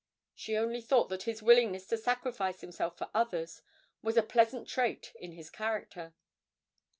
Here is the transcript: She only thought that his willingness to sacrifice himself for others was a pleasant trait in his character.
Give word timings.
She 0.33 0.57
only 0.57 0.81
thought 0.81 1.09
that 1.09 1.21
his 1.29 1.43
willingness 1.43 1.85
to 1.89 1.95
sacrifice 1.95 2.61
himself 2.61 2.97
for 2.97 3.11
others 3.13 3.61
was 4.01 4.17
a 4.17 4.23
pleasant 4.23 4.67
trait 4.67 5.13
in 5.19 5.33
his 5.33 5.51
character. 5.51 6.15